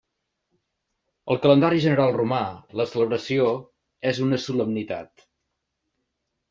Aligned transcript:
Al 1.33 1.39
calendari 1.43 1.83
general 1.85 2.15
romà, 2.17 2.41
la 2.81 2.89
celebració 2.95 3.53
és 4.15 4.25
una 4.29 4.43
solemnitat. 4.49 5.29